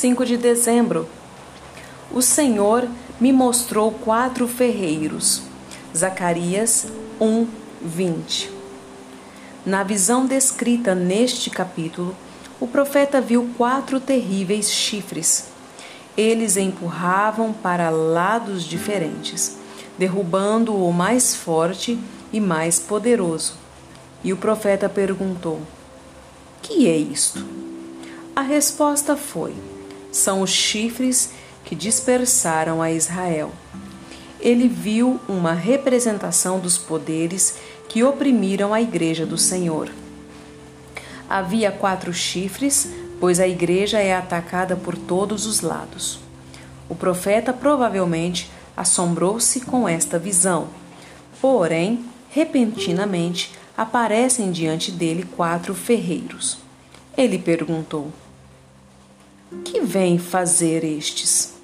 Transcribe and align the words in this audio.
5 0.00 0.24
de 0.24 0.38
dezembro. 0.38 1.06
O 2.10 2.22
Senhor 2.22 2.88
me 3.20 3.34
mostrou 3.34 3.92
quatro 3.92 4.48
ferreiros. 4.48 5.42
Zacarias 5.94 6.86
1, 7.20 7.46
20. 7.82 8.50
Na 9.66 9.82
visão 9.82 10.24
descrita 10.24 10.94
neste 10.94 11.50
capítulo, 11.50 12.16
o 12.58 12.66
profeta 12.66 13.20
viu 13.20 13.50
quatro 13.58 14.00
terríveis 14.00 14.70
chifres. 14.70 15.48
Eles 16.16 16.56
empurravam 16.56 17.52
para 17.52 17.90
lados 17.90 18.64
diferentes, 18.64 19.58
derrubando 19.98 20.74
o 20.74 20.90
mais 20.94 21.34
forte 21.34 21.98
e 22.32 22.40
mais 22.40 22.78
poderoso. 22.78 23.52
E 24.24 24.32
o 24.32 24.38
profeta 24.38 24.88
perguntou: 24.88 25.60
Que 26.62 26.88
é 26.88 26.96
isto? 26.96 27.46
A 28.34 28.40
resposta 28.40 29.14
foi: 29.14 29.54
São 30.12 30.42
os 30.42 30.50
chifres 30.50 31.30
que 31.64 31.74
dispersaram 31.74 32.82
a 32.82 32.90
Israel. 32.90 33.52
Ele 34.40 34.68
viu 34.68 35.20
uma 35.28 35.52
representação 35.52 36.58
dos 36.58 36.78
poderes 36.78 37.56
que 37.88 38.02
oprimiram 38.02 38.72
a 38.72 38.80
igreja 38.80 39.26
do 39.26 39.36
Senhor. 39.36 39.90
Havia 41.28 41.70
quatro 41.70 42.12
chifres, 42.12 42.88
pois 43.20 43.38
a 43.38 43.46
igreja 43.46 43.98
é 44.00 44.14
atacada 44.14 44.74
por 44.74 44.96
todos 44.96 45.46
os 45.46 45.60
lados. 45.60 46.18
O 46.88 46.94
profeta 46.94 47.52
provavelmente 47.52 48.50
assombrou-se 48.76 49.60
com 49.60 49.88
esta 49.88 50.18
visão. 50.18 50.68
Porém, 51.40 52.04
repentinamente 52.30 53.52
aparecem 53.76 54.50
diante 54.50 54.90
dele 54.90 55.24
quatro 55.36 55.74
ferreiros. 55.74 56.58
Ele 57.16 57.38
perguntou: 57.38 58.10
Que 59.64 59.80
vêm 59.80 60.16
fazer 60.16 60.84
estes? 60.84 61.54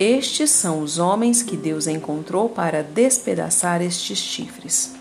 Estes 0.00 0.50
são 0.50 0.80
os 0.80 0.98
homens 0.98 1.40
que 1.40 1.56
Deus 1.56 1.86
encontrou 1.86 2.48
para 2.48 2.82
despedaçar 2.82 3.80
estes 3.80 4.18
chifres. 4.18 4.92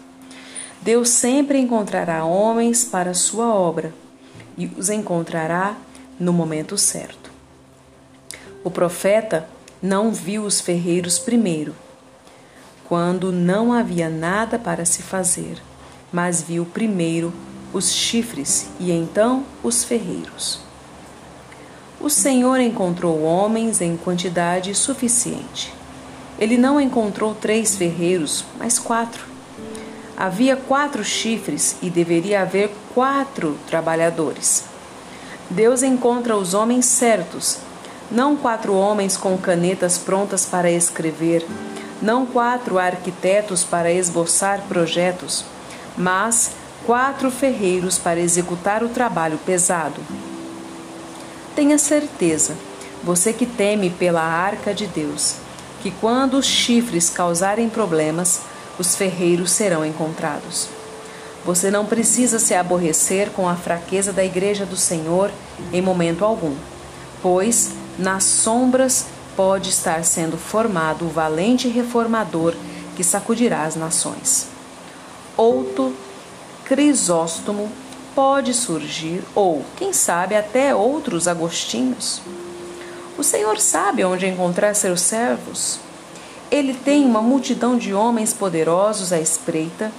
Deus 0.80 1.10
sempre 1.10 1.58
encontrará 1.58 2.24
homens 2.24 2.86
para 2.86 3.16
sua 3.16 3.52
obra 3.52 3.92
e 4.56 4.68
os 4.78 4.92
encontrará 4.92 5.76
no 6.20 6.32
momento 6.32 6.78
certo. 6.78 7.32
O 8.64 8.70
profeta 8.70 9.50
não 9.82 10.12
viu 10.12 10.44
os 10.44 10.62
ferreiros 10.62 11.18
primeiro, 11.18 11.74
quando 12.88 13.32
não 13.32 13.74
havia 13.74 14.08
nada 14.08 14.60
para 14.60 14.86
se 14.86 15.02
fazer, 15.02 15.60
mas 16.14 16.44
viu 16.44 16.64
primeiro 16.64 17.34
os 17.74 17.92
chifres 17.92 18.68
e 18.80 18.92
então 18.92 19.44
os 19.64 19.84
ferreiros. 19.84 20.71
O 22.04 22.10
Senhor 22.10 22.60
encontrou 22.60 23.22
homens 23.22 23.80
em 23.80 23.96
quantidade 23.96 24.74
suficiente. 24.74 25.72
Ele 26.40 26.58
não 26.58 26.82
encontrou 26.82 27.36
três 27.36 27.76
ferreiros, 27.76 28.44
mas 28.58 28.80
quatro. 28.80 29.24
Havia 30.18 30.56
quatro 30.56 31.04
chifres 31.04 31.76
e 31.80 31.92
deveria 31.92 32.42
haver 32.42 32.72
quatro 32.96 33.56
trabalhadores. 33.68 34.64
Deus 35.48 35.84
encontra 35.84 36.36
os 36.36 36.56
homens 36.56 36.88
certos, 36.88 37.60
não 38.10 38.36
quatro 38.36 38.74
homens 38.74 39.16
com 39.16 39.38
canetas 39.38 40.00
prontas 40.00 40.44
para 40.44 40.72
escrever, 40.72 41.46
não 42.02 42.26
quatro 42.26 42.80
arquitetos 42.80 43.64
para 43.64 43.92
esboçar 43.92 44.62
projetos, 44.68 45.46
mas 45.96 46.54
quatro 46.84 47.30
ferreiros 47.30 48.00
para 48.00 48.20
executar 48.20 48.84
o 48.84 48.90
trabalho 48.90 49.38
pesado. 49.46 50.02
Tenha 51.56 51.78
certeza, 51.78 52.56
você 53.04 53.34
que 53.34 53.46
teme 53.46 53.90
pela 53.90 54.22
arca 54.22 54.74
de 54.74 54.88
Deus, 54.88 55.36
que 55.82 55.92
quando 55.92 56.36
os 56.36 56.46
chifres 56.46 57.10
causarem 57.10 57.70
problemas, 57.70 58.42
os 58.80 58.96
ferreiros 58.96 59.52
serão 59.52 59.86
encontrados. 59.86 60.70
Você 61.44 61.72
não 61.72 61.86
precisa 61.86 62.40
se 62.40 62.54
aborrecer 62.54 63.32
com 63.32 63.50
a 63.50 63.56
fraqueza 63.56 64.14
da 64.14 64.24
igreja 64.24 64.66
do 64.66 64.78
Senhor 64.78 65.32
em 65.74 65.82
momento 65.82 66.24
algum, 66.24 66.56
pois 67.22 67.72
nas 67.98 68.24
sombras 68.24 69.08
pode 69.36 69.70
estar 69.70 70.04
sendo 70.06 70.38
formado 70.38 71.06
o 71.06 71.10
valente 71.10 71.68
reformador 71.68 72.54
que 72.96 73.04
sacudirá 73.04 73.64
as 73.64 73.76
nações. 73.76 74.48
Outro 75.36 75.96
Crisóstomo 76.64 77.70
pode 78.16 78.54
surgir, 78.54 79.24
ou, 79.34 79.64
quem 79.78 79.94
sabe, 79.94 80.36
até 80.36 80.74
outros 80.76 81.28
agostinhos. 81.28 82.22
O 83.18 83.24
Senhor 83.24 83.60
sabe 83.60 84.04
onde 84.04 84.28
encontrar 84.28 84.74
seus 84.76 85.02
servos. 85.02 85.80
Ele 86.50 86.74
tem 86.74 87.06
uma 87.06 87.22
multidão 87.22 87.78
de 87.78 87.94
homens 87.94 88.34
poderosos 88.34 89.14
à 89.14 89.20
espreita, 89.20 89.92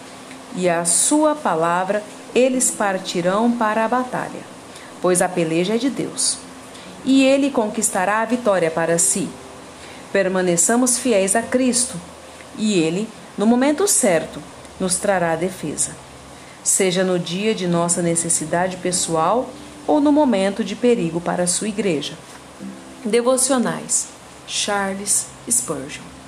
e 0.55 0.69
a 0.69 0.84
sua 0.84 1.34
palavra 1.34 2.03
eles 2.34 2.71
partirão 2.71 3.51
para 3.51 3.84
a 3.84 3.89
batalha, 3.89 4.41
pois 5.01 5.22
a 5.22 5.28
peleja 5.28 5.75
é 5.75 5.78
de 5.78 5.89
Deus. 5.89 6.39
E 7.05 7.25
ele 7.25 7.51
conquistará 7.51 8.21
a 8.21 8.25
vitória 8.25 8.71
para 8.71 8.99
si. 8.99 9.28
Permaneçamos 10.12 10.99
fiéis 10.99 11.34
a 11.34 11.43
Cristo, 11.43 11.95
e 12.59 12.78
ele, 12.78 13.09
no 13.37 13.47
momento 13.47 13.89
certo, 13.89 14.43
nos 14.78 14.97
trará 14.97 15.33
a 15.33 15.37
defesa 15.37 15.93
seja 16.62 17.03
no 17.05 17.19
dia 17.19 17.55
de 17.55 17.67
nossa 17.67 18.03
necessidade 18.03 18.77
pessoal 18.77 19.50
ou 19.87 20.00
no 20.00 20.12
momento 20.12 20.62
de 20.62 20.77
perigo 20.77 21.21
para 21.21 21.45
a 21.45 21.49
sua 21.49 21.69
igreja. 21.69 22.15
Devocionais 23.05 24.09
Charles 24.47 25.27
Spurgeon 25.51 26.22